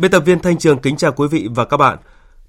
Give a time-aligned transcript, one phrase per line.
[0.00, 1.98] Biên tập viên Thanh Trường kính chào quý vị và các bạn.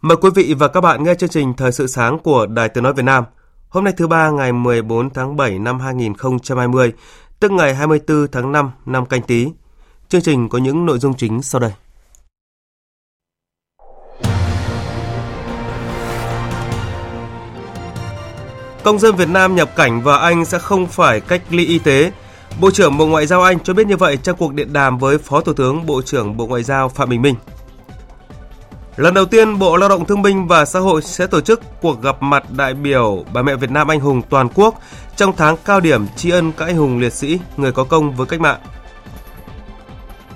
[0.02, 2.84] Mời quý vị và các bạn nghe chương trình Thời sự sáng của Đài Tiếng
[2.84, 3.24] Nói Việt Nam.
[3.70, 6.94] Hôm nay thứ ba ngày 14 tháng 7 năm 2020,
[7.40, 9.48] tức ngày 24 tháng 5 năm canh tí.
[10.10, 11.72] Chương trình có những nội dung chính sau đây.
[18.84, 22.12] Công dân Việt Nam nhập cảnh vào Anh sẽ không phải cách ly y tế
[22.60, 25.18] Bộ trưởng Bộ Ngoại giao Anh cho biết như vậy trong cuộc điện đàm với
[25.18, 27.36] Phó Thủ tướng Bộ trưởng Bộ Ngoại giao Phạm Bình Minh.
[28.98, 32.02] Lần đầu tiên, Bộ Lao động Thương binh và Xã hội sẽ tổ chức cuộc
[32.02, 34.82] gặp mặt đại biểu bà mẹ Việt Nam anh hùng toàn quốc
[35.16, 38.28] trong tháng cao điểm tri ân các anh hùng liệt sĩ, người có công với
[38.28, 38.60] cách mạng.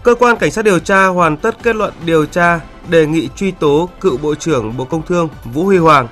[0.03, 3.51] Cơ quan Cảnh sát điều tra hoàn tất kết luận điều tra đề nghị truy
[3.51, 6.07] tố cựu Bộ trưởng Bộ Công Thương Vũ Huy Hoàng,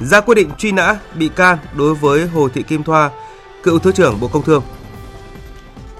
[0.00, 3.10] ra quyết định truy nã bị can đối với Hồ Thị Kim Thoa,
[3.62, 4.62] cựu Thứ trưởng Bộ Công Thương.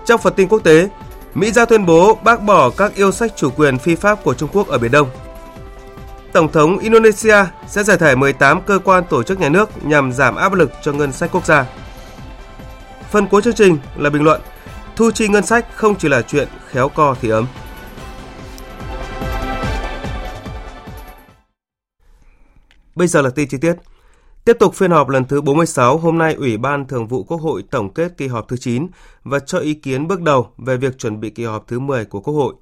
[0.07, 0.89] Trong phần tin quốc tế,
[1.35, 4.49] Mỹ ra tuyên bố bác bỏ các yêu sách chủ quyền phi pháp của Trung
[4.53, 5.09] Quốc ở Biển Đông.
[6.33, 10.37] Tổng thống Indonesia sẽ giải thể 18 cơ quan tổ chức nhà nước nhằm giảm
[10.37, 11.67] áp lực cho ngân sách quốc gia.
[13.11, 14.41] Phần cuối chương trình là bình luận
[14.97, 17.47] Thu chi ngân sách không chỉ là chuyện khéo co thì ấm.
[22.95, 23.75] Bây giờ là tin chi tiết.
[24.47, 27.65] Tiếp tục phiên họp lần thứ 46, hôm nay Ủy ban Thường vụ Quốc hội
[27.71, 28.87] tổng kết kỳ họp thứ 9
[29.25, 32.21] và cho ý kiến bước đầu về việc chuẩn bị kỳ họp thứ 10 của
[32.21, 32.55] Quốc hội.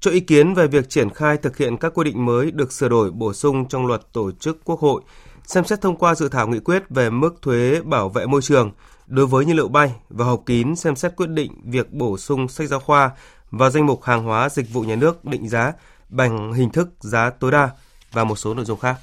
[0.00, 2.88] Cho ý kiến về việc triển khai thực hiện các quy định mới được sửa
[2.88, 5.02] đổi bổ sung trong luật tổ chức Quốc hội,
[5.44, 8.72] xem xét thông qua dự thảo nghị quyết về mức thuế bảo vệ môi trường
[9.06, 12.48] đối với nhiên liệu bay và họp kín xem xét quyết định việc bổ sung
[12.48, 13.10] sách giáo khoa
[13.50, 15.72] và danh mục hàng hóa dịch vụ nhà nước định giá
[16.08, 17.70] bằng hình thức giá tối đa
[18.12, 18.96] và một số nội dung khác.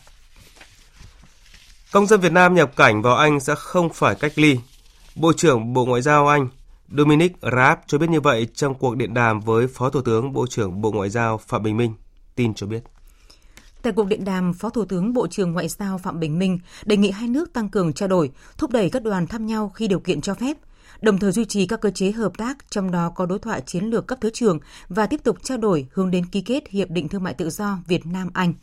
[1.92, 4.58] Công dân Việt Nam nhập cảnh vào Anh sẽ không phải cách ly.
[5.16, 6.48] Bộ trưởng Bộ Ngoại giao Anh
[6.98, 10.48] Dominic Raab cho biết như vậy trong cuộc điện đàm với Phó Thủ tướng Bộ
[10.48, 11.94] trưởng Bộ Ngoại giao Phạm Bình Minh.
[12.36, 12.84] Tin cho biết.
[13.82, 16.98] Tại cuộc điện đàm, Phó Thủ tướng Bộ trưởng Ngoại giao Phạm Bình Minh đề
[16.98, 20.00] nghị hai nước tăng cường trao đổi, thúc đẩy các đoàn thăm nhau khi điều
[20.00, 20.58] kiện cho phép,
[21.02, 23.84] đồng thời duy trì các cơ chế hợp tác, trong đó có đối thoại chiến
[23.86, 24.60] lược cấp thứ trưởng
[24.90, 27.78] và tiếp tục trao đổi hướng đến ký kết Hiệp định Thương mại Tự do
[27.88, 28.54] Việt Nam-Anh.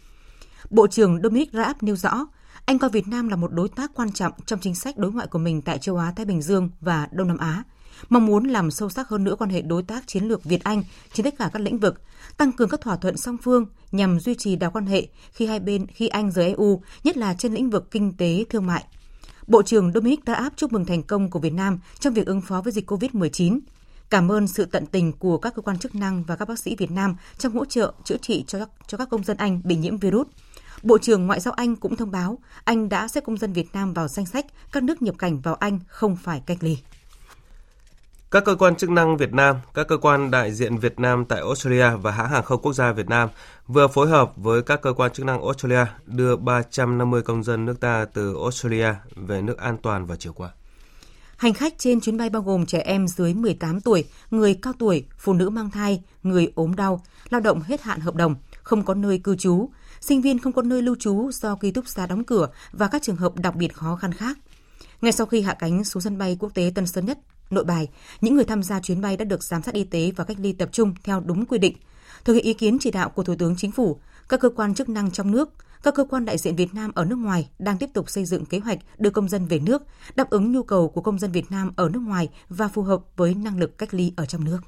[0.71, 2.27] Bộ trưởng Dominic Raab nêu rõ,
[2.65, 5.27] anh coi Việt Nam là một đối tác quan trọng trong chính sách đối ngoại
[5.27, 7.63] của mình tại châu Á Thái Bình Dương và Đông Nam Á,
[8.09, 10.83] mong muốn làm sâu sắc hơn nữa quan hệ đối tác chiến lược Việt Anh
[11.13, 12.03] trên tất cả các lĩnh vực,
[12.37, 15.61] tăng cường các thỏa thuận song phương nhằm duy trì đà quan hệ khi hai
[15.61, 18.85] bên khi Anh rời EU, nhất là trên lĩnh vực kinh tế thương mại.
[19.47, 22.41] Bộ trưởng Dominic đã áp chúc mừng thành công của Việt Nam trong việc ứng
[22.41, 23.61] phó với dịch COVID-19.
[24.11, 26.77] Cảm ơn sự tận tình của các cơ quan chức năng và các bác sĩ
[26.79, 29.77] Việt Nam trong hỗ trợ chữa trị cho các, cho các công dân Anh bị
[29.77, 30.27] nhiễm virus.
[30.83, 33.94] Bộ trưởng Ngoại giao Anh cũng thông báo Anh đã xếp công dân Việt Nam
[33.94, 36.78] vào danh sách các nước nhập cảnh vào Anh không phải cách ly.
[38.31, 41.41] Các cơ quan chức năng Việt Nam, các cơ quan đại diện Việt Nam tại
[41.41, 43.28] Australia và hãng hàng không quốc gia Việt Nam
[43.66, 47.81] vừa phối hợp với các cơ quan chức năng Australia đưa 350 công dân nước
[47.81, 50.50] ta từ Australia về nước an toàn vào chiều qua.
[51.37, 55.05] Hành khách trên chuyến bay bao gồm trẻ em dưới 18 tuổi, người cao tuổi,
[55.19, 58.95] phụ nữ mang thai, người ốm đau, lao động hết hạn hợp đồng, không có
[58.95, 59.69] nơi cư trú,
[60.00, 63.03] sinh viên không có nơi lưu trú do ký túc xá đóng cửa và các
[63.03, 64.38] trường hợp đặc biệt khó khăn khác.
[65.00, 67.19] Ngay sau khi hạ cánh xuống sân bay quốc tế Tân Sơn Nhất,
[67.50, 67.88] Nội Bài,
[68.20, 70.53] những người tham gia chuyến bay đã được giám sát y tế và cách ly
[70.53, 71.77] tập trung theo đúng quy định.
[72.24, 74.89] Thực hiện ý kiến chỉ đạo của Thủ tướng Chính phủ, các cơ quan chức
[74.89, 75.50] năng trong nước,
[75.83, 78.44] các cơ quan đại diện Việt Nam ở nước ngoài đang tiếp tục xây dựng
[78.44, 79.83] kế hoạch đưa công dân về nước,
[80.15, 83.01] đáp ứng nhu cầu của công dân Việt Nam ở nước ngoài và phù hợp
[83.16, 84.59] với năng lực cách ly ở trong nước.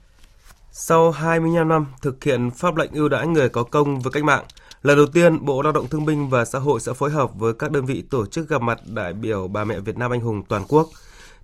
[0.72, 4.44] Sau 25 năm thực hiện pháp lệnh ưu đãi người có công với cách mạng,
[4.82, 7.54] Lần đầu tiên, Bộ Lao động Thương binh và Xã hội sẽ phối hợp với
[7.54, 10.42] các đơn vị tổ chức gặp mặt đại biểu bà mẹ Việt Nam anh hùng
[10.48, 10.88] toàn quốc.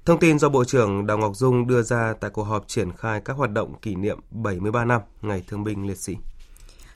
[0.04, 3.20] Thông tin do Bộ trưởng Đào Ngọc Dung đưa ra tại cuộc họp triển khai
[3.24, 6.16] các hoạt động kỷ niệm 73 năm Ngày Thương binh Liệt sĩ.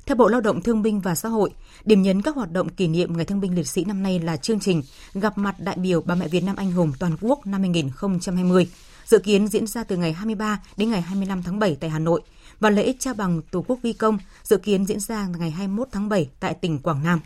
[0.06, 1.50] Theo Bộ Lao động Thương binh và Xã hội,
[1.84, 4.36] điểm nhấn các hoạt động kỷ niệm Ngày Thương binh Liệt sĩ năm nay là
[4.36, 4.82] chương trình
[5.14, 8.68] Gặp mặt đại biểu bà mẹ Việt Nam anh hùng toàn quốc năm 2020
[9.10, 12.20] dự kiến diễn ra từ ngày 23 đến ngày 25 tháng 7 tại Hà Nội
[12.60, 16.08] và lễ trao bằng Tổ quốc ghi công dự kiến diễn ra ngày 21 tháng
[16.08, 17.20] 7 tại tỉnh Quảng Nam.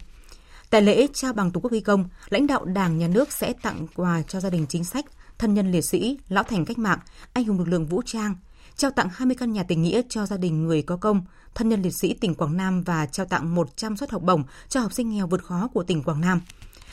[0.71, 3.87] Tại lễ trao bằng Tổ quốc ghi công, lãnh đạo Đảng, Nhà nước sẽ tặng
[3.97, 5.05] quà cho gia đình chính sách,
[5.39, 6.99] thân nhân liệt sĩ, lão thành cách mạng,
[7.33, 8.35] anh hùng lực lượng vũ trang,
[8.77, 11.23] trao tặng 20 căn nhà tình nghĩa cho gia đình người có công,
[11.55, 14.81] thân nhân liệt sĩ tỉnh Quảng Nam và trao tặng 100 suất học bổng cho
[14.81, 16.41] học sinh nghèo vượt khó của tỉnh Quảng Nam.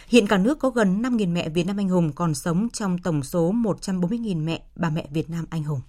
[0.08, 3.24] Hiện cả nước có gần 5.000 mẹ Việt Nam anh hùng còn sống trong tổng
[3.24, 5.82] số 140.000 mẹ bà mẹ Việt Nam anh hùng.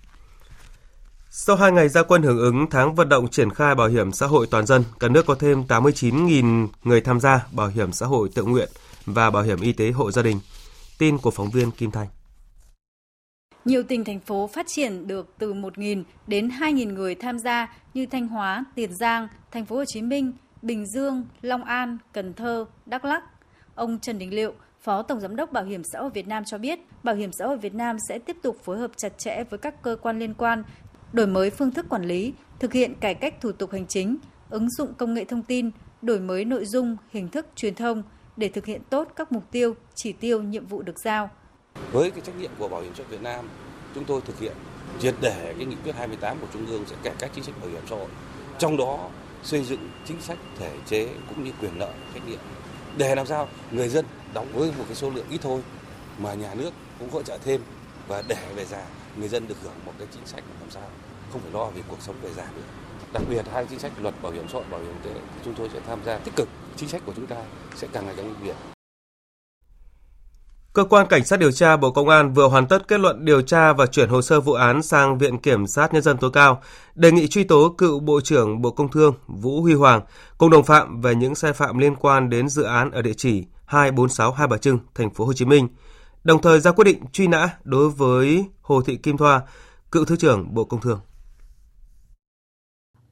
[1.34, 4.26] Sau 2 ngày gia quân hưởng ứng tháng vận động triển khai bảo hiểm xã
[4.26, 8.28] hội toàn dân, cả nước có thêm 89.000 người tham gia bảo hiểm xã hội
[8.34, 8.68] tự nguyện
[9.06, 10.40] và bảo hiểm y tế hộ gia đình.
[10.98, 12.06] Tin của phóng viên Kim Thanh.
[13.64, 18.06] Nhiều tỉnh thành phố phát triển được từ 1.000 đến 2.000 người tham gia như
[18.06, 20.32] Thanh Hóa, Tiền Giang, Thành phố Hồ Chí Minh,
[20.62, 23.22] Bình Dương, Long An, Cần Thơ, Đắk Lắk.
[23.74, 26.58] Ông Trần Đình Liệu, Phó Tổng Giám đốc Bảo hiểm xã hội Việt Nam cho
[26.58, 29.58] biết, Bảo hiểm xã hội Việt Nam sẽ tiếp tục phối hợp chặt chẽ với
[29.58, 30.62] các cơ quan liên quan,
[31.12, 34.16] đổi mới phương thức quản lý, thực hiện cải cách thủ tục hành chính,
[34.50, 35.70] ứng dụng công nghệ thông tin,
[36.02, 38.02] đổi mới nội dung, hình thức truyền thông
[38.36, 41.30] để thực hiện tốt các mục tiêu, chỉ tiêu, nhiệm vụ được giao–
[41.92, 43.48] với cái trách nhiệm của Bảo hiểm xã hội Việt Nam,
[43.94, 44.52] chúng tôi thực hiện
[45.00, 47.70] triệt để cái nghị quyết 28 của Trung ương sẽ cải cách chính sách bảo
[47.70, 48.08] hiểm xã hội.
[48.58, 49.10] Trong đó
[49.42, 52.38] xây dựng chính sách thể chế cũng như quyền lợi trách nhiệm
[52.96, 54.04] để làm sao người dân
[54.34, 55.60] đóng với một cái số lượng ít thôi
[56.18, 57.60] mà nhà nước cũng hỗ trợ thêm
[58.08, 58.84] và để về già
[59.16, 60.88] người dân được hưởng một cái chính sách làm sao
[61.32, 62.62] không phải lo về cuộc sống về già nữa.
[63.12, 65.54] Đặc biệt hai chính sách luật bảo hiểm xã hội bảo hiểm y tế chúng
[65.54, 66.48] tôi sẽ tham gia tích cực.
[66.76, 67.36] Chính sách của chúng ta
[67.76, 68.54] sẽ càng ngày càng ưu việt.
[70.72, 73.42] Cơ quan Cảnh sát điều tra Bộ Công an vừa hoàn tất kết luận điều
[73.42, 76.62] tra và chuyển hồ sơ vụ án sang Viện Kiểm sát Nhân dân tối cao,
[76.94, 80.00] đề nghị truy tố cựu Bộ trưởng Bộ Công Thương Vũ Huy Hoàng
[80.38, 83.44] cùng đồng phạm về những sai phạm liên quan đến dự án ở địa chỉ
[83.64, 85.68] 246 Hai Bà Trưng, thành phố Hồ Chí Minh.
[86.24, 89.42] Đồng thời ra quyết định truy nã đối với Hồ Thị Kim Thoa,
[89.92, 91.00] cựu Thứ trưởng Bộ Công Thương.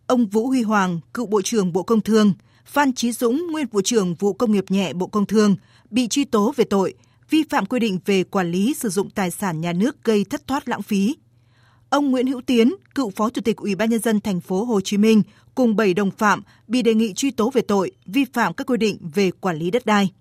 [0.06, 2.32] Ông Vũ Huy Hoàng, cựu Bộ trưởng Bộ Công Thương,
[2.64, 5.56] Phan Chí Dũng, nguyên Bộ trưởng Vụ Công nghiệp nhẹ Bộ Công Thương,
[5.90, 6.94] bị truy tố về tội–
[7.30, 10.46] vi phạm quy định về quản lý sử dụng tài sản nhà nước gây thất
[10.46, 11.16] thoát lãng phí.
[11.90, 14.80] Ông Nguyễn Hữu Tiến, cựu Phó Chủ tịch Ủy ban nhân dân thành phố Hồ
[14.80, 15.22] Chí Minh
[15.54, 18.76] cùng 7 đồng phạm bị đề nghị truy tố về tội vi phạm các quy
[18.76, 20.12] định về quản lý đất đai.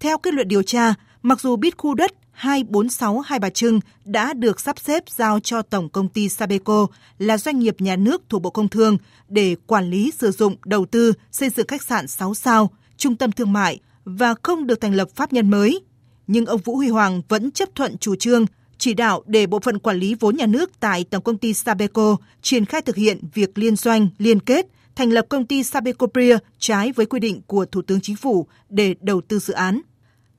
[0.00, 0.94] Theo kết luận điều tra,
[1.28, 5.62] mặc dù biết khu đất 246 Hai Bà Trưng đã được sắp xếp giao cho
[5.62, 6.86] Tổng công ty Sabeco
[7.18, 8.98] là doanh nghiệp nhà nước thuộc Bộ Công Thương
[9.28, 13.32] để quản lý sử dụng đầu tư xây dựng khách sạn 6 sao, trung tâm
[13.32, 15.80] thương mại và không được thành lập pháp nhân mới
[16.26, 18.46] nhưng ông Vũ Huy Hoàng vẫn chấp thuận chủ trương
[18.78, 22.16] chỉ đạo để bộ phận quản lý vốn nhà nước tại Tổng công ty Sabeco
[22.42, 24.66] triển khai thực hiện việc liên doanh, liên kết,
[24.96, 28.46] thành lập công ty Sabeco Pria trái với quy định của Thủ tướng Chính phủ
[28.68, 29.80] để đầu tư dự án.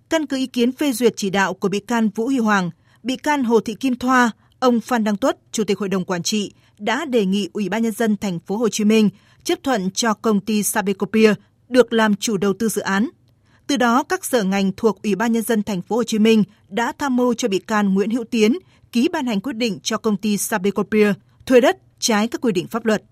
[0.09, 2.69] Căn cứ ý kiến phê duyệt chỉ đạo của bị can Vũ Huy Hoàng,
[3.03, 6.23] bị can Hồ Thị Kim Thoa, ông Phan Đăng Tuất, Chủ tịch Hội đồng Quản
[6.23, 9.09] trị, đã đề nghị Ủy ban nhân dân thành phố Hồ Chí Minh
[9.43, 11.33] chấp thuận cho công ty Sabecopia
[11.69, 13.09] được làm chủ đầu tư dự án
[13.69, 16.43] từ đó, các sở ngành thuộc Ủy ban nhân dân thành phố Hồ Chí Minh
[16.69, 18.57] đã tham mưu cho bị can Nguyễn Hữu Tiến
[18.91, 21.13] ký ban hành quyết định cho công ty Sabecopia
[21.45, 23.03] thuê đất trái các quy định pháp luật.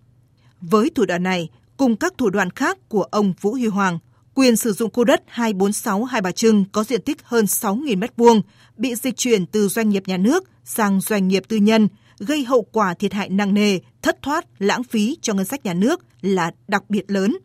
[0.62, 4.00] Với thủ đoạn này, cùng các thủ đoạn khác của ông Vũ Huy Hoàng,
[4.38, 8.42] quyền sử dụng khu đất 246 Hai Bà Trưng có diện tích hơn 6.000 m2
[8.78, 11.88] bị dịch chuyển từ doanh nghiệp nhà nước sang doanh nghiệp tư nhân,
[12.20, 15.74] gây hậu quả thiệt hại nặng nề, thất thoát, lãng phí cho ngân sách nhà
[15.74, 17.38] nước là đặc biệt lớn.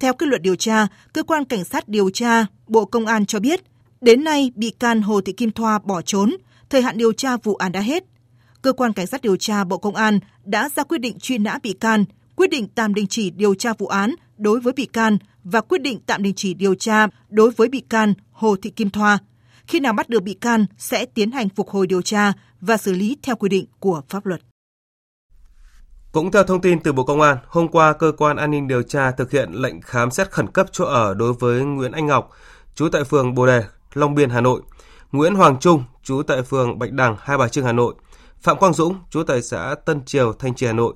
[0.00, 3.40] Theo kết luận điều tra, cơ quan cảnh sát điều tra Bộ Công an cho
[3.40, 3.60] biết,
[4.00, 6.36] đến nay bị can Hồ Thị Kim Thoa bỏ trốn,
[6.70, 8.04] thời hạn điều tra vụ án đã hết.
[8.62, 11.58] Cơ quan cảnh sát điều tra Bộ Công an đã ra quyết định truy nã
[11.62, 12.04] bị can,
[12.36, 15.82] quyết định tạm đình chỉ điều tra vụ án đối với bị can và quyết
[15.82, 19.18] định tạm đình chỉ điều tra đối với bị can Hồ Thị Kim Thoa.
[19.66, 22.92] Khi nào bắt được bị can sẽ tiến hành phục hồi điều tra và xử
[22.92, 24.40] lý theo quy định của pháp luật.
[26.12, 28.82] Cũng theo thông tin từ Bộ Công an, hôm qua cơ quan an ninh điều
[28.82, 32.30] tra thực hiện lệnh khám xét khẩn cấp chỗ ở đối với Nguyễn Anh Ngọc,
[32.74, 34.62] trú tại phường Bồ Đề, Long Biên, Hà Nội,
[35.12, 37.94] Nguyễn Hoàng Trung, trú tại phường Bạch Đằng, Hai Bà Trưng, Hà Nội,
[38.40, 40.94] Phạm Quang Dũng, trú tại xã Tân Triều, Thanh Trì, Hà Nội.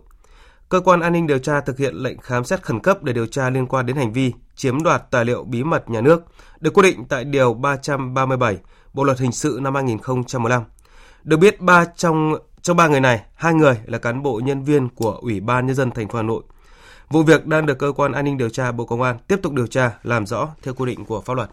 [0.70, 3.26] Cơ quan an ninh điều tra thực hiện lệnh khám xét khẩn cấp để điều
[3.26, 6.22] tra liên quan đến hành vi chiếm đoạt tài liệu bí mật nhà nước,
[6.60, 8.58] được quy định tại Điều 337
[8.92, 10.62] Bộ Luật Hình sự năm 2015.
[11.24, 14.88] Được biết, ba trong trong ba người này, hai người là cán bộ nhân viên
[14.88, 16.42] của Ủy ban nhân dân thành phố Hà Nội.
[17.10, 19.52] Vụ việc đang được cơ quan an ninh điều tra Bộ Công an tiếp tục
[19.52, 21.50] điều tra làm rõ theo quy định của pháp luật.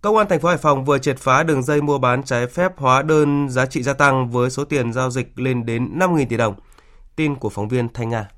[0.00, 2.72] Công an thành phố Hải Phòng vừa triệt phá đường dây mua bán trái phép
[2.76, 6.36] hóa đơn giá trị gia tăng với số tiền giao dịch lên đến 5.000 tỷ
[6.36, 6.54] đồng.
[7.16, 8.28] Tin của phóng viên Thanh Nga.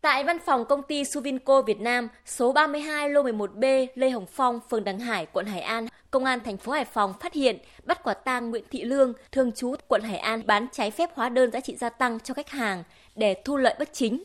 [0.00, 4.60] Tại văn phòng công ty Suvinco Việt Nam, số 32 lô 11B Lê Hồng Phong,
[4.70, 8.00] phường Đằng Hải, quận Hải An, Công an thành phố Hải Phòng phát hiện bắt
[8.04, 11.50] quả tang Nguyễn Thị Lương, thường trú quận Hải An bán trái phép hóa đơn
[11.50, 12.84] giá trị gia tăng cho khách hàng
[13.16, 14.22] để thu lợi bất chính.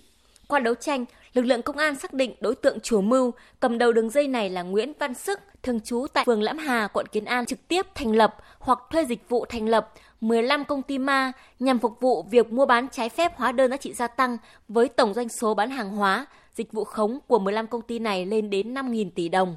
[0.48, 3.94] Qua đấu tranh, lực lượng công an xác định đối tượng chủ mưu cầm đầu
[3.94, 7.26] đường dây này là Nguyễn Văn Sức, thường trú tại phường Lãm Hà, quận Kiến
[7.26, 9.94] An trực tiếp thành lập hoặc thuê dịch vụ thành lập
[10.28, 13.78] 15 công ty ma nhằm phục vụ việc mua bán trái phép hóa đơn giá
[13.78, 17.68] trị gia tăng với tổng doanh số bán hàng hóa, dịch vụ khống của 15
[17.68, 19.56] công ty này lên đến 5.000 tỷ đồng.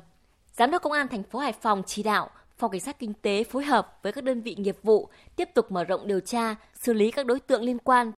[0.52, 3.44] Giám đốc Công an thành phố Hải Phòng chỉ đạo Phòng Cảnh sát Kinh tế
[3.44, 6.92] phối hợp với các đơn vị nghiệp vụ tiếp tục mở rộng điều tra, xử
[6.92, 8.12] lý các đối tượng liên quan.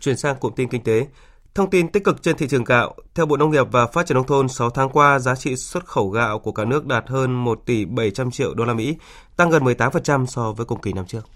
[0.00, 1.06] Chuyển sang cụm tin kinh tế,
[1.54, 4.14] Thông tin tích cực trên thị trường gạo, theo Bộ Nông nghiệp và Phát triển
[4.14, 7.44] nông thôn, 6 tháng qua giá trị xuất khẩu gạo của cả nước đạt hơn
[7.44, 8.96] 1 tỷ 700 triệu đô la Mỹ,
[9.36, 11.26] tăng gần 18% so với cùng kỳ năm trước.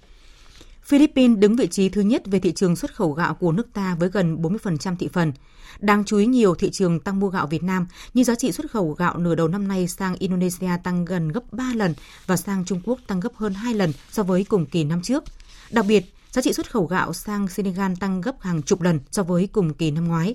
[0.82, 3.96] Philippines đứng vị trí thứ nhất về thị trường xuất khẩu gạo của nước ta
[4.00, 5.32] với gần 40% thị phần.
[5.78, 8.70] Đáng chú ý nhiều thị trường tăng mua gạo Việt Nam như giá trị xuất
[8.70, 11.94] khẩu gạo nửa đầu năm nay sang Indonesia tăng gần gấp 3 lần
[12.26, 15.24] và sang Trung Quốc tăng gấp hơn 2 lần so với cùng kỳ năm trước.
[15.70, 16.04] Đặc biệt,
[16.34, 19.74] giá trị xuất khẩu gạo sang Senegal tăng gấp hàng chục lần so với cùng
[19.74, 20.34] kỳ năm ngoái.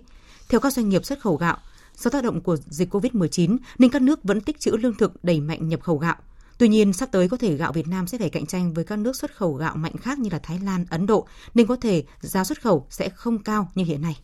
[0.49, 1.57] Theo các doanh nghiệp xuất khẩu gạo,
[1.95, 5.39] do tác động của dịch COVID-19 nên các nước vẫn tích trữ lương thực đẩy
[5.39, 6.15] mạnh nhập khẩu gạo.
[6.57, 8.99] Tuy nhiên, sắp tới có thể gạo Việt Nam sẽ phải cạnh tranh với các
[8.99, 12.03] nước xuất khẩu gạo mạnh khác như là Thái Lan, Ấn Độ, nên có thể
[12.21, 14.17] giá xuất khẩu sẽ không cao như hiện nay.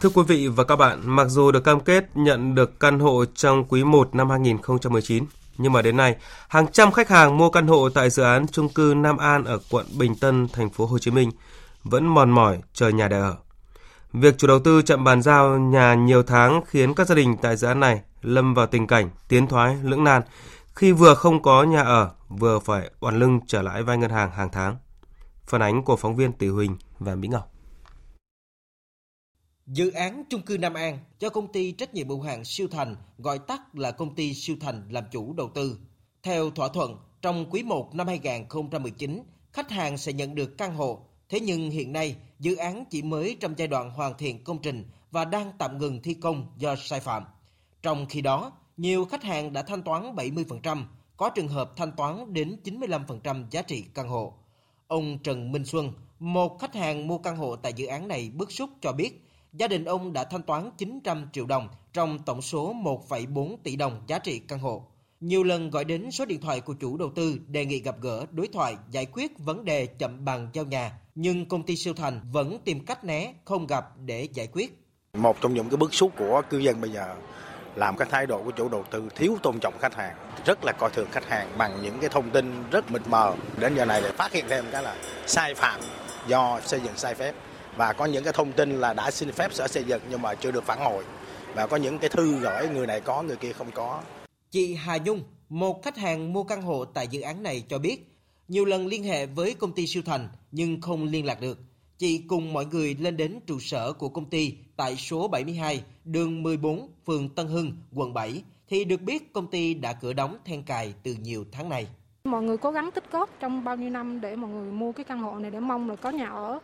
[0.00, 3.24] Thưa quý vị và các bạn, mặc dù được cam kết nhận được căn hộ
[3.24, 5.24] trong quý 1 năm 2019,
[5.60, 6.16] nhưng mà đến nay,
[6.48, 9.58] hàng trăm khách hàng mua căn hộ tại dự án chung cư Nam An ở
[9.70, 11.30] quận Bình Tân, thành phố Hồ Chí Minh
[11.84, 13.36] vẫn mòn mỏi chờ nhà để ở.
[14.12, 17.56] Việc chủ đầu tư chậm bàn giao nhà nhiều tháng khiến các gia đình tại
[17.56, 20.22] dự án này lâm vào tình cảnh tiến thoái lưỡng nan
[20.74, 24.30] khi vừa không có nhà ở, vừa phải oằn lưng trở lại vay ngân hàng
[24.30, 24.76] hàng tháng.
[25.46, 27.52] Phản ánh của phóng viên Tỷ Huỳnh và Mỹ Ngọc.
[29.66, 32.96] Dự án chung cư Nam An do công ty trách nhiệm hữu hạn Siêu Thành,
[33.18, 35.78] gọi tắt là công ty Siêu Thành làm chủ đầu tư.
[36.22, 41.06] Theo thỏa thuận, trong quý 1 năm 2019, khách hàng sẽ nhận được căn hộ.
[41.28, 44.84] Thế nhưng hiện nay, dự án chỉ mới trong giai đoạn hoàn thiện công trình
[45.10, 47.24] và đang tạm ngừng thi công do sai phạm.
[47.82, 50.84] Trong khi đó, nhiều khách hàng đã thanh toán 70%,
[51.16, 54.34] có trường hợp thanh toán đến 95% giá trị căn hộ.
[54.86, 58.52] Ông Trần Minh Xuân, một khách hàng mua căn hộ tại dự án này bức
[58.52, 62.74] xúc cho biết, gia đình ông đã thanh toán 900 triệu đồng trong tổng số
[63.08, 64.86] 1,4 tỷ đồng giá trị căn hộ.
[65.20, 68.26] Nhiều lần gọi đến số điện thoại của chủ đầu tư đề nghị gặp gỡ,
[68.30, 72.20] đối thoại, giải quyết vấn đề chậm bàn giao nhà, nhưng công ty siêu thành
[72.32, 74.82] vẫn tìm cách né, không gặp để giải quyết.
[75.14, 77.16] Một trong những cái bức xúc của cư dân bây giờ
[77.74, 80.16] làm các thái độ của chủ đầu tư thiếu tôn trọng khách hàng,
[80.46, 83.36] rất là coi thường khách hàng bằng những cái thông tin rất mịt mờ.
[83.58, 85.80] Đến giờ này để phát hiện thêm cái là sai phạm
[86.26, 87.34] do xây dựng sai phép
[87.76, 90.34] và có những cái thông tin là đã xin phép sở xây dựng nhưng mà
[90.34, 91.04] chưa được phản hồi
[91.54, 94.00] và có những cái thư gửi người này có người kia không có.
[94.50, 98.16] Chị Hà Nhung, một khách hàng mua căn hộ tại dự án này cho biết,
[98.48, 101.58] nhiều lần liên hệ với công ty siêu thành nhưng không liên lạc được.
[101.98, 106.42] Chị cùng mọi người lên đến trụ sở của công ty tại số 72, đường
[106.42, 110.62] 14, phường Tân Hưng, quận 7 thì được biết công ty đã cửa đóng then
[110.62, 111.86] cài từ nhiều tháng nay.
[112.24, 115.04] Mọi người cố gắng tích góp trong bao nhiêu năm để mọi người mua cái
[115.04, 116.58] căn hộ này để mong là có nhà ở.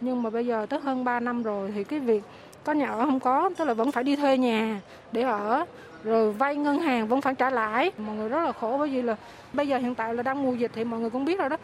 [0.00, 2.22] Nhưng mà bây giờ tới hơn 3 năm rồi thì cái việc
[2.64, 4.80] có nhà ở không có, tức là vẫn phải đi thuê nhà
[5.12, 5.64] để ở
[6.04, 7.90] rồi vay ngân hàng vẫn phải trả lãi.
[7.98, 9.16] Mọi người rất là khổ bởi vì là
[9.52, 11.56] bây giờ hiện tại là đang mùa dịch thì mọi người cũng biết rồi đó.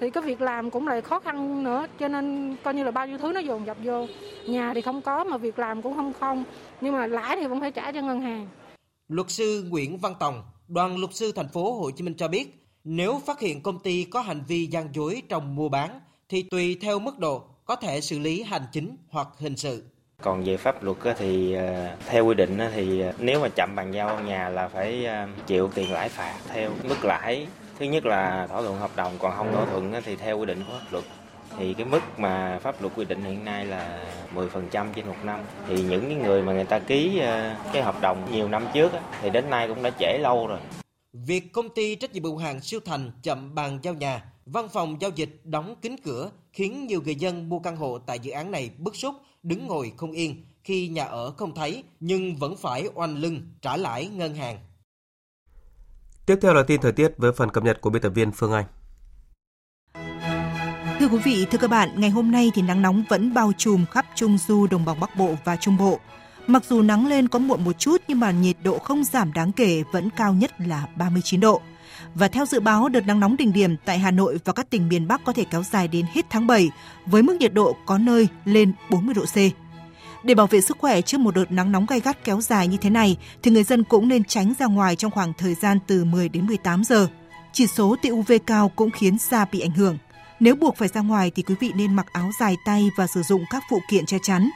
[0.00, 3.06] Thì cái việc làm cũng lại khó khăn nữa cho nên coi như là bao
[3.06, 4.06] nhiêu thứ nó dồn dập vô.
[4.46, 6.44] Nhà thì không có mà việc làm cũng không không
[6.80, 8.48] nhưng mà lãi thì vẫn phải trả cho ngân hàng.
[9.08, 12.64] Luật sư Nguyễn Văn Tòng đoàn luật sư thành phố Hồ Chí Minh cho biết
[12.84, 16.78] nếu phát hiện công ty có hành vi gian dối trong mua bán thì tùy
[16.80, 19.82] theo mức độ có thể xử lý hành chính hoặc hình sự.
[20.22, 23.92] Còn về pháp luật thì ờ, theo quy định thì ờ, nếu mà chậm bàn
[23.92, 27.46] giao nhà là phải ờ, chịu tiền lãi phạt theo mức lãi.
[27.78, 30.64] Thứ nhất là thỏa thuận hợp đồng còn không thỏa thuận thì theo quy định
[30.66, 31.04] của pháp luật.
[31.58, 34.04] Thì cái mức mà pháp luật quy định hiện nay là
[34.34, 35.40] 10% trên một năm.
[35.68, 37.20] Thì những cái người mà người ta ký
[37.72, 38.92] cái hợp đồng nhiều năm trước
[39.22, 40.58] thì đến nay cũng đã trễ lâu rồi.
[41.12, 44.96] Việc công ty trách nhiệm hữu hạn siêu thành chậm bàn giao nhà, văn phòng
[45.00, 48.50] giao dịch đóng kín cửa khiến nhiều người dân mua căn hộ tại dự án
[48.50, 52.88] này bức xúc đứng ngồi không yên khi nhà ở không thấy nhưng vẫn phải
[52.94, 54.58] oanh lưng trả lãi ngân hàng.
[56.26, 58.52] Tiếp theo là tin thời tiết với phần cập nhật của biên tập viên Phương
[58.52, 58.64] Anh.
[60.98, 63.86] Thưa quý vị, thưa các bạn, ngày hôm nay thì nắng nóng vẫn bao trùm
[63.86, 65.98] khắp Trung Du, Đồng bằng Bắc Bộ và Trung Bộ.
[66.46, 69.52] Mặc dù nắng lên có muộn một chút nhưng mà nhiệt độ không giảm đáng
[69.52, 71.62] kể, vẫn cao nhất là 39 độ.
[72.14, 74.88] Và theo dự báo, đợt nắng nóng đỉnh điểm tại Hà Nội và các tỉnh
[74.88, 76.70] miền Bắc có thể kéo dài đến hết tháng 7
[77.06, 79.36] với mức nhiệt độ có nơi lên 40 độ C.
[80.24, 82.76] Để bảo vệ sức khỏe trước một đợt nắng nóng gay gắt kéo dài như
[82.76, 86.04] thế này thì người dân cũng nên tránh ra ngoài trong khoảng thời gian từ
[86.04, 87.08] 10 đến 18 giờ.
[87.52, 89.98] Chỉ số tia UV cao cũng khiến da bị ảnh hưởng.
[90.40, 93.22] Nếu buộc phải ra ngoài thì quý vị nên mặc áo dài tay và sử
[93.22, 94.50] dụng các phụ kiện che chắn.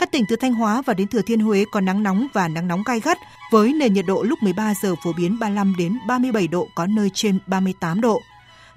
[0.00, 2.68] Các tỉnh từ Thanh Hóa và đến Thừa Thiên Huế có nắng nóng và nắng
[2.68, 3.18] nóng gai gắt
[3.50, 7.10] với nền nhiệt độ lúc 13 giờ phổ biến 35 đến 37 độ có nơi
[7.14, 8.20] trên 38 độ.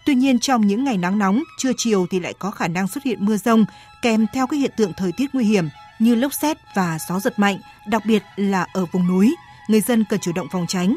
[0.05, 3.03] Tuy nhiên trong những ngày nắng nóng, trưa chiều thì lại có khả năng xuất
[3.03, 3.65] hiện mưa rông
[4.01, 7.39] kèm theo các hiện tượng thời tiết nguy hiểm như lốc xét và gió giật
[7.39, 9.35] mạnh, đặc biệt là ở vùng núi.
[9.67, 10.95] Người dân cần chủ động phòng tránh.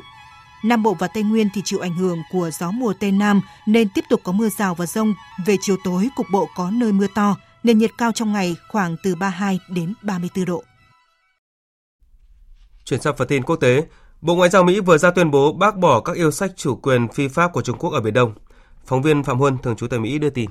[0.65, 3.89] Nam Bộ và Tây Nguyên thì chịu ảnh hưởng của gió mùa Tây Nam nên
[3.89, 5.15] tiếp tục có mưa rào và rông.
[5.47, 8.97] Về chiều tối, cục bộ có nơi mưa to, nền nhiệt cao trong ngày khoảng
[9.03, 10.63] từ 32 đến 34 độ.
[12.85, 13.83] Chuyển sang phần tin quốc tế,
[14.21, 17.09] Bộ Ngoại giao Mỹ vừa ra tuyên bố bác bỏ các yêu sách chủ quyền
[17.09, 18.35] phi pháp của Trung Quốc ở Biển Đông.
[18.85, 20.51] Phóng viên Phạm Huân, thường trú tại Mỹ đưa tin.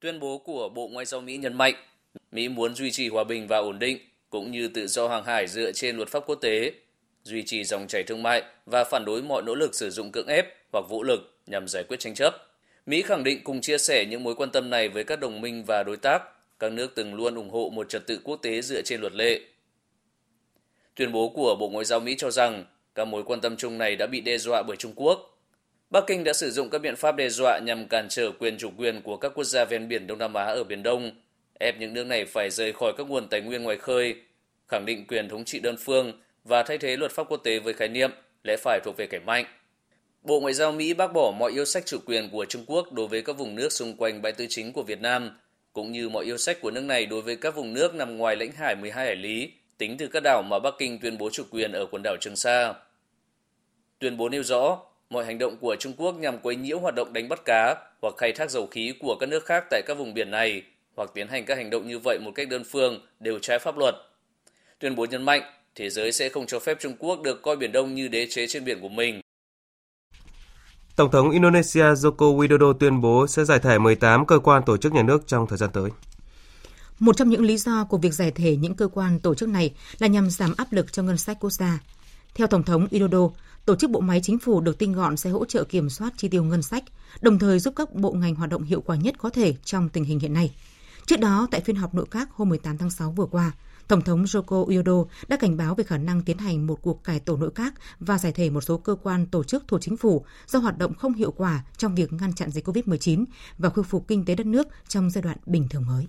[0.00, 1.74] Tuyên bố của Bộ Ngoại giao Mỹ nhấn mạnh,
[2.32, 3.98] Mỹ muốn duy trì hòa bình và ổn định,
[4.30, 6.72] cũng như tự do hàng hải dựa trên luật pháp quốc tế,
[7.22, 10.26] duy trì dòng chảy thương mại và phản đối mọi nỗ lực sử dụng cưỡng
[10.26, 12.47] ép hoặc vũ lực nhằm giải quyết tranh chấp.
[12.88, 15.64] Mỹ khẳng định cùng chia sẻ những mối quan tâm này với các đồng minh
[15.66, 16.22] và đối tác,
[16.58, 19.40] các nước từng luôn ủng hộ một trật tự quốc tế dựa trên luật lệ.
[20.94, 22.64] Tuyên bố của Bộ Ngoại giao Mỹ cho rằng
[22.94, 25.38] các mối quan tâm chung này đã bị đe dọa bởi Trung Quốc.
[25.90, 28.70] Bắc Kinh đã sử dụng các biện pháp đe dọa nhằm cản trở quyền chủ
[28.78, 31.10] quyền của các quốc gia ven biển Đông Nam Á ở Biển Đông,
[31.60, 34.16] ép những nước này phải rời khỏi các nguồn tài nguyên ngoài khơi,
[34.68, 36.12] khẳng định quyền thống trị đơn phương
[36.44, 38.10] và thay thế luật pháp quốc tế với khái niệm
[38.44, 39.44] lẽ phải thuộc về kẻ mạnh.
[40.22, 43.08] Bộ Ngoại giao Mỹ bác bỏ mọi yêu sách chủ quyền của Trung Quốc đối
[43.08, 45.30] với các vùng nước xung quanh bãi tư chính của Việt Nam,
[45.72, 48.36] cũng như mọi yêu sách của nước này đối với các vùng nước nằm ngoài
[48.36, 51.42] lãnh hải 12 hải lý, tính từ các đảo mà Bắc Kinh tuyên bố chủ
[51.50, 52.74] quyền ở quần đảo Trường Sa.
[53.98, 54.78] Tuyên bố nêu rõ,
[55.10, 58.14] mọi hành động của Trung Quốc nhằm quấy nhiễu hoạt động đánh bắt cá hoặc
[58.16, 60.62] khai thác dầu khí của các nước khác tại các vùng biển này
[60.96, 63.78] hoặc tiến hành các hành động như vậy một cách đơn phương đều trái pháp
[63.78, 63.94] luật.
[64.78, 65.42] Tuyên bố nhấn mạnh,
[65.74, 68.46] thế giới sẽ không cho phép Trung Quốc được coi Biển Đông như đế chế
[68.46, 69.20] trên biển của mình.
[70.98, 74.92] Tổng thống Indonesia Joko Widodo tuyên bố sẽ giải thể 18 cơ quan tổ chức
[74.92, 75.90] nhà nước trong thời gian tới.
[76.98, 79.74] Một trong những lý do của việc giải thể những cơ quan tổ chức này
[79.98, 81.78] là nhằm giảm áp lực cho ngân sách quốc gia.
[82.34, 83.30] Theo Tổng thống Widodo,
[83.64, 86.28] tổ chức bộ máy chính phủ được tinh gọn sẽ hỗ trợ kiểm soát chi
[86.28, 86.84] tiêu ngân sách,
[87.20, 90.04] đồng thời giúp các bộ ngành hoạt động hiệu quả nhất có thể trong tình
[90.04, 90.54] hình hiện nay.
[91.06, 93.52] Trước đó, tại phiên họp nội các hôm 18 tháng 6 vừa qua,
[93.88, 97.20] Tổng thống Joko Widodo đã cảnh báo về khả năng tiến hành một cuộc cải
[97.20, 100.24] tổ nội các và giải thể một số cơ quan tổ chức thuộc chính phủ
[100.46, 103.24] do hoạt động không hiệu quả trong việc ngăn chặn dịch COVID-19
[103.58, 106.08] và khôi phục kinh tế đất nước trong giai đoạn bình thường mới.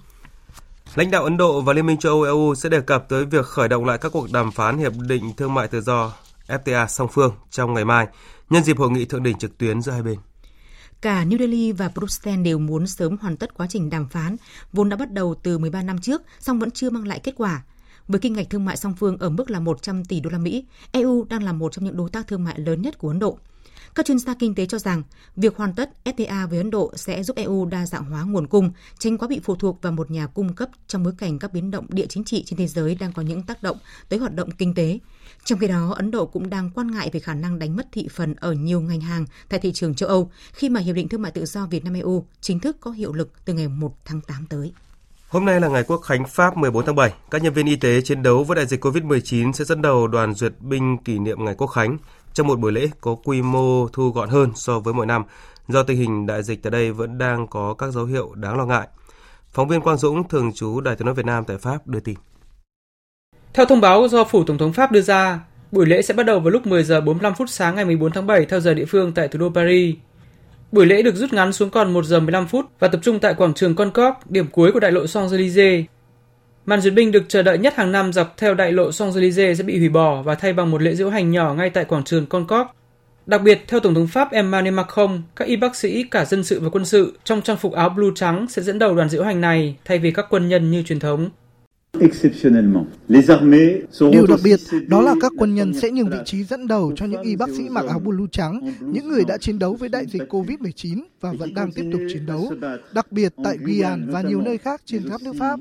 [0.95, 3.45] Lãnh đạo Ấn Độ và Liên minh châu Âu EU sẽ đề cập tới việc
[3.45, 6.13] khởi động lại các cuộc đàm phán hiệp định thương mại tự do
[6.47, 8.07] FTA song phương trong ngày mai,
[8.49, 10.15] nhân dịp hội nghị thượng đỉnh trực tuyến giữa hai bên.
[11.01, 14.35] Cả New Delhi và Bruxelles đều muốn sớm hoàn tất quá trình đàm phán,
[14.73, 17.63] vốn đã bắt đầu từ 13 năm trước, song vẫn chưa mang lại kết quả.
[18.07, 20.65] Với kinh ngạch thương mại song phương ở mức là 100 tỷ đô la Mỹ,
[20.91, 23.39] EU đang là một trong những đối tác thương mại lớn nhất của Ấn Độ.
[23.95, 25.03] Các chuyên gia kinh tế cho rằng
[25.35, 28.71] việc hoàn tất FTA với Ấn Độ sẽ giúp EU đa dạng hóa nguồn cung,
[28.99, 31.71] tránh quá bị phụ thuộc vào một nhà cung cấp trong bối cảnh các biến
[31.71, 33.77] động địa chính trị trên thế giới đang có những tác động
[34.09, 34.99] tới hoạt động kinh tế.
[35.43, 38.07] Trong khi đó, Ấn Độ cũng đang quan ngại về khả năng đánh mất thị
[38.11, 41.21] phần ở nhiều ngành hàng tại thị trường châu Âu khi mà Hiệp định Thương
[41.21, 44.45] mại Tự do Việt Nam-EU chính thức có hiệu lực từ ngày 1 tháng 8
[44.49, 44.73] tới.
[45.29, 47.13] Hôm nay là ngày Quốc khánh Pháp 14 tháng 7.
[47.31, 50.33] Các nhân viên y tế chiến đấu với đại dịch COVID-19 sẽ dẫn đầu đoàn
[50.33, 51.97] duyệt binh kỷ niệm ngày Quốc khánh
[52.33, 55.23] trong một buổi lễ có quy mô thu gọn hơn so với mọi năm
[55.67, 58.65] do tình hình đại dịch tại đây vẫn đang có các dấu hiệu đáng lo
[58.65, 58.87] ngại.
[59.51, 62.15] Phóng viên Quang Dũng, thường trú Đài tiếng nói Việt Nam tại Pháp đưa tin.
[63.53, 65.39] Theo thông báo do Phủ Tổng thống Pháp đưa ra,
[65.71, 68.27] buổi lễ sẽ bắt đầu vào lúc 10 giờ 45 phút sáng ngày 14 tháng
[68.27, 69.95] 7 theo giờ địa phương tại thủ đô Paris.
[70.71, 73.33] Buổi lễ được rút ngắn xuống còn 1 giờ 15 phút và tập trung tại
[73.33, 75.83] quảng trường Concorde, điểm cuối của đại lộ Champs-Élysées.
[76.65, 79.63] Màn duyệt binh được chờ đợi nhất hàng năm dọc theo đại lộ Champs-Élysées sẽ
[79.63, 82.25] bị hủy bỏ và thay bằng một lễ diễu hành nhỏ ngay tại quảng trường
[82.25, 82.69] Concorde.
[83.25, 86.59] Đặc biệt, theo Tổng thống Pháp Emmanuel Macron, các y bác sĩ cả dân sự
[86.59, 89.41] và quân sự trong trang phục áo blue trắng sẽ dẫn đầu đoàn diễu hành
[89.41, 91.29] này thay vì các quân nhân như truyền thống.
[94.11, 97.05] Điều đặc biệt đó là các quân nhân sẽ nhường vị trí dẫn đầu cho
[97.05, 100.05] những y bác sĩ mặc áo blue trắng, những người đã chiến đấu với đại
[100.05, 102.53] dịch COVID-19 và vẫn đang tiếp tục chiến đấu,
[102.93, 105.59] đặc biệt tại Guyane và nhiều nơi khác trên khắp nước Pháp.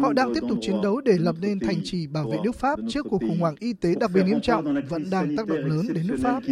[0.00, 2.78] Họ đang tiếp tục chiến đấu để lập nên thành trì bảo vệ nước Pháp
[2.88, 5.86] trước cuộc khủng hoảng y tế đặc biệt nghiêm trọng vẫn đang tác động lớn
[5.94, 6.42] đến nước Pháp.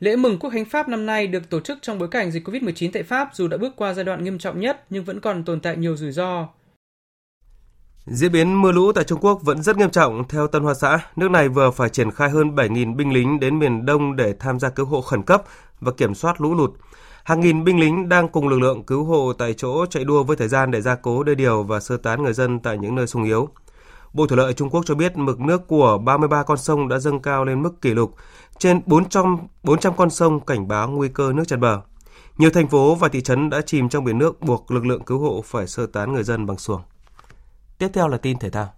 [0.00, 2.90] Lễ mừng Quốc khánh Pháp năm nay được tổ chức trong bối cảnh dịch COVID-19
[2.92, 5.60] tại Pháp dù đã bước qua giai đoạn nghiêm trọng nhất nhưng vẫn còn tồn
[5.60, 6.48] tại nhiều rủi ro.
[8.06, 10.28] Diễn biến mưa lũ tại Trung Quốc vẫn rất nghiêm trọng.
[10.28, 13.58] Theo Tân Hoa Xã, nước này vừa phải triển khai hơn 7.000 binh lính đến
[13.58, 15.42] miền Đông để tham gia cứu hộ khẩn cấp
[15.80, 16.70] và kiểm soát lũ lụt.
[17.24, 20.36] Hàng nghìn binh lính đang cùng lực lượng cứu hộ tại chỗ chạy đua với
[20.36, 23.06] thời gian để gia cố đê điều và sơ tán người dân tại những nơi
[23.06, 23.48] sung yếu.
[24.12, 27.20] Bộ Thủy lợi Trung Quốc cho biết mực nước của 33 con sông đã dâng
[27.20, 28.14] cao lên mức kỷ lục,
[28.60, 31.80] trên 400, 400 con sông cảnh báo nguy cơ nước tràn bờ.
[32.38, 35.18] Nhiều thành phố và thị trấn đã chìm trong biển nước buộc lực lượng cứu
[35.18, 36.80] hộ phải sơ tán người dân bằng xuồng.
[37.78, 38.72] Tiếp theo là tin thể thao.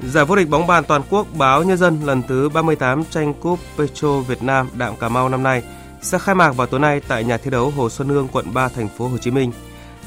[0.00, 3.58] Giải vô địch bóng bàn toàn quốc báo Nhân dân lần thứ 38 tranh cúp
[3.78, 5.62] Petro Việt Nam Đạm Cà Mau năm nay
[6.02, 8.68] sẽ khai mạc vào tối nay tại nhà thi đấu Hồ Xuân Hương, quận 3,
[8.68, 9.52] thành phố Hồ Chí Minh.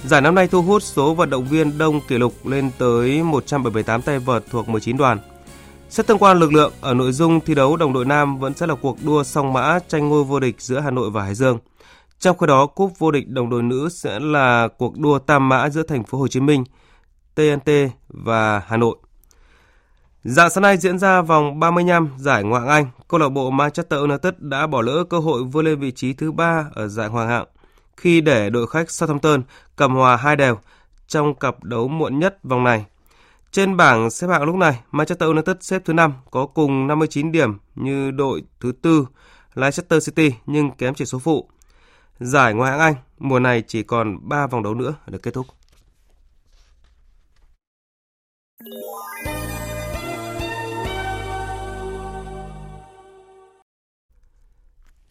[0.05, 4.01] Giải năm nay thu hút số vận động viên đông kỷ lục lên tới 178
[4.01, 5.19] tay vợt thuộc 19 đoàn.
[5.89, 8.67] Xét tương quan lực lượng ở nội dung thi đấu đồng đội nam vẫn sẽ
[8.67, 11.59] là cuộc đua song mã tranh ngôi vô địch giữa Hà Nội và Hải Dương.
[12.19, 15.69] Trong khi đó, cúp vô địch đồng đội nữ sẽ là cuộc đua tam mã
[15.69, 16.63] giữa thành phố Hồ Chí Minh,
[17.35, 17.71] TNT
[18.07, 18.95] và Hà Nội.
[20.23, 23.99] Dạng sáng nay diễn ra vòng 35 giải Ngoại hạng Anh, câu lạc bộ Manchester
[23.99, 27.27] United đã bỏ lỡ cơ hội vươn lên vị trí thứ ba ở giải Hoàng
[27.27, 27.45] hạng
[27.97, 29.43] khi để đội khách Southampton
[29.75, 30.58] cầm hòa hai đều
[31.08, 32.86] trong cặp đấu muộn nhất vòng này.
[33.51, 37.58] Trên bảng xếp hạng lúc này, Manchester United xếp thứ 5 có cùng 59 điểm
[37.75, 39.06] như đội thứ tư
[39.54, 41.49] Leicester City nhưng kém chỉ số phụ.
[42.19, 45.45] Giải Ngoại hạng Anh mùa này chỉ còn 3 vòng đấu nữa được kết thúc.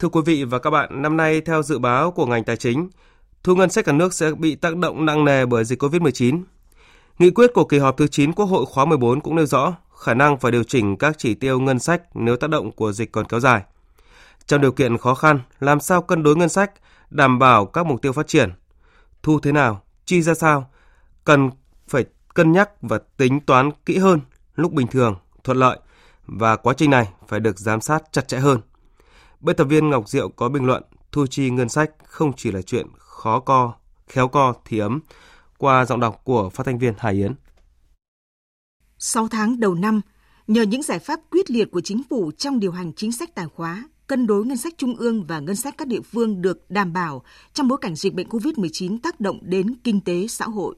[0.01, 2.89] Thưa quý vị và các bạn, năm nay theo dự báo của ngành tài chính,
[3.43, 6.43] thu ngân sách cả nước sẽ bị tác động nặng nề bởi dịch COVID-19.
[7.19, 10.15] Nghị quyết của kỳ họp thứ 9 Quốc hội khóa 14 cũng nêu rõ khả
[10.15, 13.27] năng phải điều chỉnh các chỉ tiêu ngân sách nếu tác động của dịch còn
[13.27, 13.63] kéo dài.
[14.47, 16.73] Trong điều kiện khó khăn, làm sao cân đối ngân sách,
[17.11, 18.51] đảm bảo các mục tiêu phát triển,
[19.23, 20.71] thu thế nào, chi ra sao,
[21.25, 21.51] cần
[21.89, 24.21] phải cân nhắc và tính toán kỹ hơn
[24.55, 25.79] lúc bình thường, thuận lợi
[26.27, 28.61] và quá trình này phải được giám sát chặt chẽ hơn.
[29.41, 32.63] Biên tập viên Ngọc Diệu có bình luận thu chi ngân sách không chỉ là
[32.63, 33.75] chuyện khó co,
[34.07, 35.01] khéo co thì ấm
[35.59, 37.35] qua giọng đọc của phát thanh viên Hải Yến.
[38.99, 40.01] 6 tháng đầu năm,
[40.47, 43.47] nhờ những giải pháp quyết liệt của chính phủ trong điều hành chính sách tài
[43.57, 46.93] khóa, cân đối ngân sách trung ương và ngân sách các địa phương được đảm
[46.93, 47.23] bảo
[47.53, 50.77] trong bối cảnh dịch bệnh COVID-19 tác động đến kinh tế xã hội.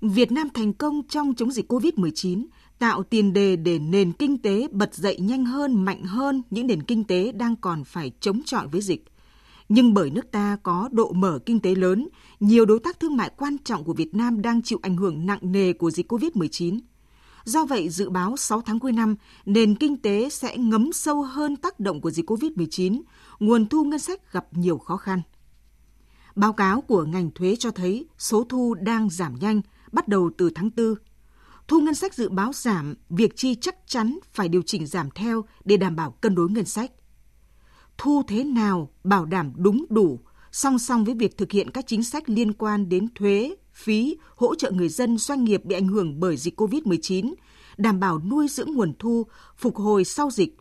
[0.00, 2.46] Việt Nam thành công trong chống dịch COVID-19
[2.78, 6.82] tạo tiền đề để nền kinh tế bật dậy nhanh hơn, mạnh hơn những nền
[6.82, 9.04] kinh tế đang còn phải chống chọi với dịch.
[9.68, 12.08] Nhưng bởi nước ta có độ mở kinh tế lớn,
[12.40, 15.38] nhiều đối tác thương mại quan trọng của Việt Nam đang chịu ảnh hưởng nặng
[15.42, 16.78] nề của dịch COVID-19.
[17.44, 21.56] Do vậy, dự báo 6 tháng cuối năm, nền kinh tế sẽ ngấm sâu hơn
[21.56, 23.02] tác động của dịch COVID-19,
[23.40, 25.22] nguồn thu ngân sách gặp nhiều khó khăn.
[26.34, 29.60] Báo cáo của ngành thuế cho thấy số thu đang giảm nhanh,
[29.92, 30.94] bắt đầu từ tháng 4
[31.68, 35.44] thu ngân sách dự báo giảm, việc chi chắc chắn phải điều chỉnh giảm theo
[35.64, 36.92] để đảm bảo cân đối ngân sách.
[37.98, 40.20] Thu thế nào bảo đảm đúng đủ,
[40.52, 44.54] song song với việc thực hiện các chính sách liên quan đến thuế, phí, hỗ
[44.54, 47.34] trợ người dân doanh nghiệp bị ảnh hưởng bởi dịch COVID-19,
[47.76, 49.26] đảm bảo nuôi dưỡng nguồn thu,
[49.56, 50.56] phục hồi sau dịch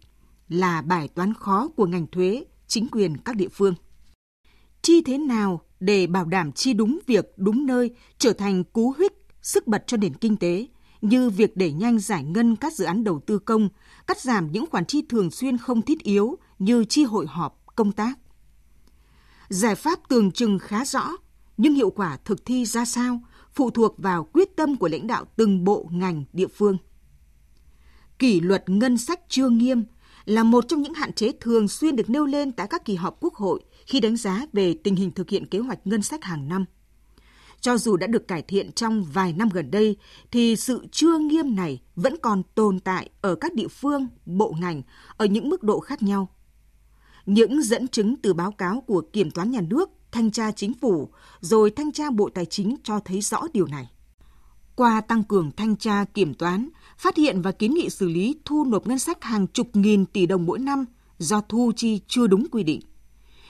[0.50, 3.74] là bài toán khó của ngành thuế, chính quyền các địa phương.
[4.82, 9.14] Chi thế nào để bảo đảm chi đúng việc, đúng nơi, trở thành cú hích,
[9.42, 10.68] sức bật cho nền kinh tế,
[11.10, 13.70] như việc đẩy nhanh giải ngân các dự án đầu tư công,
[14.08, 17.92] cắt giảm những khoản chi thường xuyên không thiết yếu như chi hội họp, công
[17.92, 18.20] tác.
[19.50, 21.12] Giải pháp tường chừng khá rõ,
[21.58, 23.22] nhưng hiệu quả thực thi ra sao
[23.54, 26.78] phụ thuộc vào quyết tâm của lãnh đạo từng bộ ngành địa phương.
[28.20, 29.84] Kỷ luật ngân sách chưa nghiêm
[30.26, 33.18] là một trong những hạn chế thường xuyên được nêu lên tại các kỳ họp
[33.20, 36.48] Quốc hội khi đánh giá về tình hình thực hiện kế hoạch ngân sách hàng
[36.48, 36.66] năm.
[37.62, 39.98] Cho dù đã được cải thiện trong vài năm gần đây,
[40.32, 44.82] thì sự chưa nghiêm này vẫn còn tồn tại ở các địa phương, bộ ngành
[45.18, 46.30] ở những mức độ khác nhau.
[47.26, 51.10] Những dẫn chứng từ báo cáo của Kiểm toán Nhà nước, Thanh tra Chính phủ,
[51.40, 53.92] rồi Thanh tra Bộ Tài chính cho thấy rõ điều này.
[54.76, 58.66] Qua tăng cường thanh tra kiểm toán, phát hiện và kiến nghị xử lý thu
[58.66, 60.86] nộp ngân sách hàng chục nghìn tỷ đồng mỗi năm
[61.18, 62.82] do thu chi chưa đúng quy định.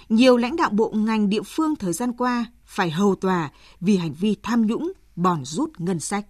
[0.10, 3.50] Nhiều lãnh đạo bộ ngành địa phương thời gian qua phải hầu tòa
[3.82, 6.26] vì hành vi tham nhũng, bòn rút ngân sách.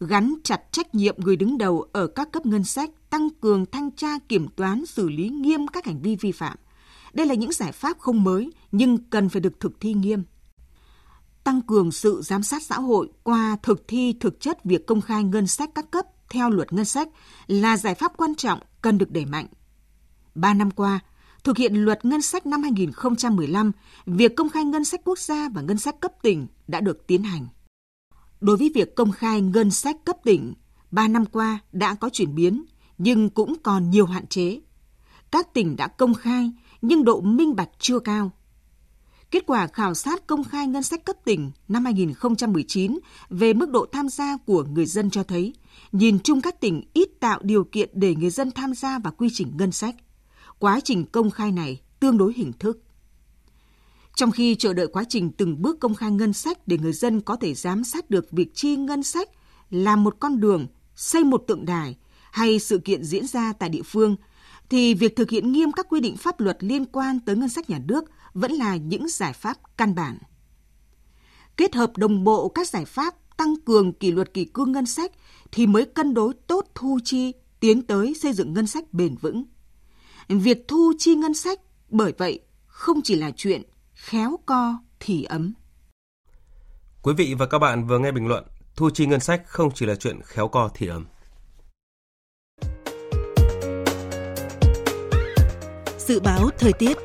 [0.00, 3.90] Gắn chặt trách nhiệm người đứng đầu ở các cấp ngân sách, tăng cường thanh
[3.90, 6.56] tra kiểm toán xử lý nghiêm các hành vi vi phạm.
[7.12, 10.24] Đây là những giải pháp không mới nhưng cần phải được thực thi nghiêm.
[11.44, 15.24] Tăng cường sự giám sát xã hội qua thực thi thực chất việc công khai
[15.24, 17.08] ngân sách các cấp theo luật ngân sách
[17.46, 19.46] là giải pháp quan trọng cần được đẩy mạnh.
[20.34, 21.00] Ba năm qua,
[21.46, 23.72] Thực hiện luật ngân sách năm 2015,
[24.06, 27.22] việc công khai ngân sách quốc gia và ngân sách cấp tỉnh đã được tiến
[27.22, 27.46] hành.
[28.40, 30.54] Đối với việc công khai ngân sách cấp tỉnh,
[30.90, 32.64] 3 năm qua đã có chuyển biến,
[32.98, 34.60] nhưng cũng còn nhiều hạn chế.
[35.30, 38.30] Các tỉnh đã công khai, nhưng độ minh bạch chưa cao.
[39.30, 42.98] Kết quả khảo sát công khai ngân sách cấp tỉnh năm 2019
[43.30, 45.54] về mức độ tham gia của người dân cho thấy,
[45.92, 49.28] nhìn chung các tỉnh ít tạo điều kiện để người dân tham gia vào quy
[49.32, 49.94] trình ngân sách.
[50.58, 52.82] Quá trình công khai này tương đối hình thức.
[54.14, 57.20] Trong khi chờ đợi quá trình từng bước công khai ngân sách để người dân
[57.20, 59.28] có thể giám sát được việc chi ngân sách
[59.70, 60.66] làm một con đường,
[60.96, 61.96] xây một tượng đài
[62.32, 64.16] hay sự kiện diễn ra tại địa phương,
[64.68, 67.70] thì việc thực hiện nghiêm các quy định pháp luật liên quan tới ngân sách
[67.70, 70.18] nhà nước vẫn là những giải pháp căn bản.
[71.56, 75.12] Kết hợp đồng bộ các giải pháp tăng cường kỷ luật kỷ cương ngân sách
[75.52, 79.44] thì mới cân đối tốt thu chi tiến tới xây dựng ngân sách bền vững.
[80.28, 83.62] Việc thu chi ngân sách bởi vậy không chỉ là chuyện
[83.94, 85.52] khéo co thì ấm.
[87.02, 88.44] Quý vị và các bạn vừa nghe bình luận
[88.76, 91.06] thu chi ngân sách không chỉ là chuyện khéo co thì ấm.
[95.98, 96.96] Dự báo thời tiết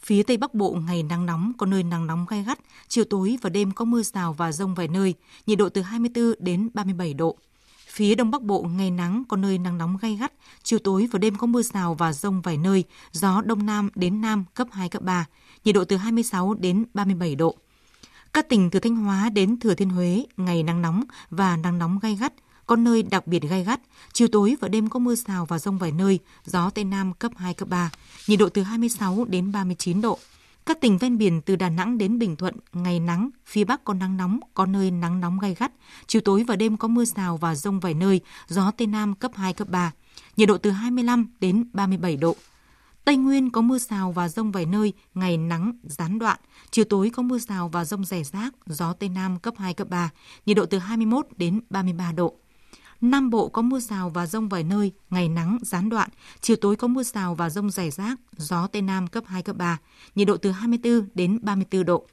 [0.00, 3.38] Phía Tây Bắc Bộ ngày nắng nóng, có nơi nắng nóng gai gắt, chiều tối
[3.42, 5.14] và đêm có mưa rào và rông vài nơi,
[5.46, 7.38] nhiệt độ từ 24 đến 37 độ.
[7.96, 10.32] Phía Đông Bắc Bộ ngày nắng, có nơi nắng nóng gai gắt,
[10.62, 14.20] chiều tối và đêm có mưa rào và rông vài nơi, gió Đông Nam đến
[14.20, 15.26] Nam cấp 2, cấp 3,
[15.64, 17.56] nhiệt độ từ 26 đến 37 độ.
[18.32, 21.98] Các tỉnh từ Thanh Hóa đến Thừa Thiên Huế, ngày nắng nóng và nắng nóng
[22.02, 22.32] gai gắt,
[22.66, 23.80] có nơi đặc biệt gai gắt,
[24.12, 27.32] chiều tối và đêm có mưa rào và rông vài nơi, gió Tây Nam cấp
[27.36, 27.90] 2, cấp 3,
[28.26, 30.18] nhiệt độ từ 26 đến 39 độ.
[30.66, 33.94] Các tỉnh ven biển từ Đà Nẵng đến Bình Thuận, ngày nắng, phía Bắc có
[33.94, 35.72] nắng nóng, có nơi nắng nóng gai gắt,
[36.06, 39.30] chiều tối và đêm có mưa rào và rông vài nơi, gió Tây Nam cấp
[39.34, 39.92] 2, cấp 3,
[40.36, 42.36] nhiệt độ từ 25 đến 37 độ.
[43.04, 46.38] Tây Nguyên có mưa rào và rông vài nơi, ngày nắng, gián đoạn,
[46.70, 49.88] chiều tối có mưa rào và rông rải rác, gió Tây Nam cấp 2, cấp
[49.88, 50.10] 3,
[50.46, 52.36] nhiệt độ từ 21 đến 33 độ.
[53.00, 56.76] Nam Bộ có mưa rào và rông vài nơi, ngày nắng, gián đoạn, chiều tối
[56.76, 59.78] có mưa rào và rông rải rác, gió Tây Nam cấp 2, cấp 3,
[60.14, 62.06] nhiệt độ từ 24 đến 34 độ.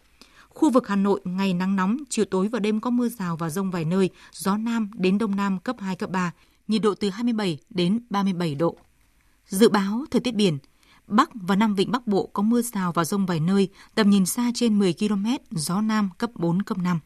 [0.49, 3.49] Khu vực Hà Nội ngày nắng nóng, chiều tối và đêm có mưa rào và
[3.49, 6.31] rông vài nơi, gió Nam đến Đông Nam cấp 2, cấp 3,
[6.67, 8.77] nhiệt độ từ 27 đến 37 độ.
[9.47, 10.57] Dự báo thời tiết biển,
[11.07, 14.25] Bắc và Nam Vịnh Bắc Bộ có mưa rào và rông vài nơi, tầm nhìn
[14.25, 16.99] xa trên 10 km, gió Nam cấp 4, cấp 5.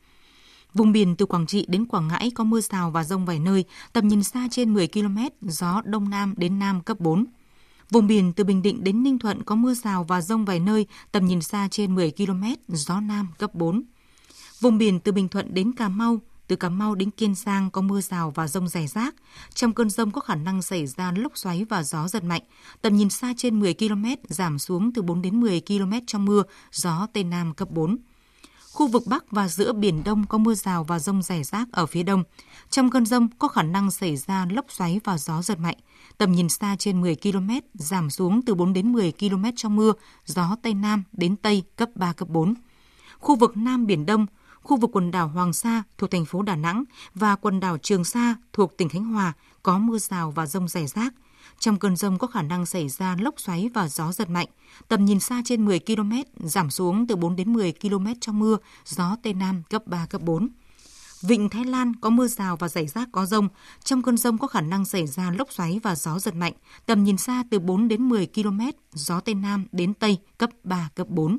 [0.78, 3.66] Vùng biển từ Quảng Trị đến Quảng Ngãi có mưa rào và rông vài nơi,
[3.94, 7.26] tầm nhìn xa trên 10 km, gió Đông Nam đến Nam cấp 4.
[7.90, 10.86] Vùng biển từ Bình Định đến Ninh Thuận có mưa rào và rông vài nơi,
[11.12, 13.84] tầm nhìn xa trên 10 km, gió Nam cấp 4.
[14.60, 17.82] Vùng biển từ Bình Thuận đến Cà Mau, từ Cà Mau đến Kiên Giang có
[17.82, 19.16] mưa rào và rông rải rác.
[19.54, 22.42] Trong cơn rông có khả năng xảy ra lốc xoáy và gió giật mạnh.
[22.82, 26.44] Tầm nhìn xa trên 10 km, giảm xuống từ 4 đến 10 km trong mưa,
[26.72, 27.98] gió Tây Nam cấp 4.
[28.78, 31.86] Khu vực Bắc và giữa Biển Đông có mưa rào và rông rải rác ở
[31.86, 32.24] phía đông.
[32.70, 35.78] Trong cơn rông có khả năng xảy ra lốc xoáy và gió giật mạnh.
[36.18, 39.94] Tầm nhìn xa trên 10 km, giảm xuống từ 4 đến 10 km trong mưa,
[40.26, 42.54] gió Tây Nam đến Tây cấp 3, cấp 4.
[43.20, 44.26] Khu vực Nam Biển Đông,
[44.62, 46.84] khu vực quần đảo Hoàng Sa thuộc thành phố Đà Nẵng
[47.16, 50.88] và quần đảo Trường Sa thuộc tỉnh Khánh Hòa có mưa rào và rông rải
[50.88, 51.13] rác.
[51.60, 54.48] Trong cơn rông có khả năng xảy ra lốc xoáy và gió giật mạnh.
[54.88, 58.58] Tầm nhìn xa trên 10 km, giảm xuống từ 4 đến 10 km trong mưa,
[58.86, 60.50] gió Tây Nam cấp 3, cấp 4.
[61.22, 63.50] Vịnh Thái Lan có mưa rào và rải rác có rông.
[63.84, 66.54] Trong cơn rông có khả năng xảy ra lốc xoáy và gió giật mạnh.
[66.86, 68.60] Tầm nhìn xa từ 4 đến 10 km,
[68.93, 71.38] gió Tây Nam đến Tây cấp 3, cấp 4.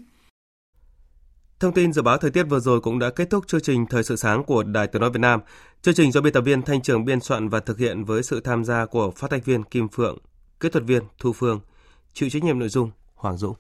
[1.60, 4.02] Thông tin dự báo thời tiết vừa rồi cũng đã kết thúc chương trình Thời
[4.02, 5.40] sự sáng của Đài Tiếng nói Việt Nam.
[5.82, 8.40] Chương trình do biên tập viên Thanh Trường biên soạn và thực hiện với sự
[8.40, 10.18] tham gia của phát thanh viên Kim Phượng,
[10.60, 11.60] kỹ thuật viên Thu Phương,
[12.12, 13.54] chịu trách nhiệm nội dung Hoàng Dũng.